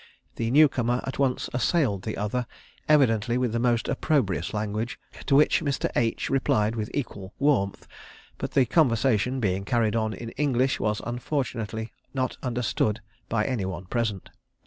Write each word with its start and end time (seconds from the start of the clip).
The 0.37 0.49
new 0.49 0.67
comer 0.67 0.99
at 1.05 1.19
once 1.19 1.47
assailed 1.53 2.01
the 2.05 2.17
other 2.17 2.47
evidently 2.89 3.37
with 3.37 3.51
the 3.51 3.59
most 3.59 3.87
opprobrious 3.87 4.51
language, 4.51 4.99
to 5.27 5.35
which 5.35 5.61
Mr. 5.61 5.91
H. 5.95 6.27
replied 6.27 6.75
with 6.75 6.89
equal 6.91 7.35
warmth, 7.37 7.87
but 8.39 8.53
the 8.53 8.65
conversation 8.65 9.39
being 9.39 9.63
carried 9.63 9.95
on 9.95 10.15
in 10.15 10.29
English, 10.41 10.79
was 10.79 11.03
unfortunately 11.05 11.93
not 12.15 12.35
understood 12.41 12.99
by 13.29 13.45
any 13.45 13.63
one 13.63 13.85
present. 13.85 14.31